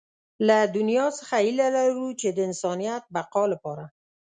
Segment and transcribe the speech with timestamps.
[0.47, 3.83] له دنيا څخه هيله لرو چې د انسانيت بقا لپاره.